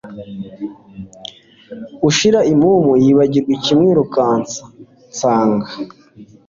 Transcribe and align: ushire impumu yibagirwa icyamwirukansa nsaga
ushire 2.09 2.39
impumu 2.53 2.91
yibagirwa 3.03 3.51
icyamwirukansa 3.57 4.63
nsaga 5.11 5.67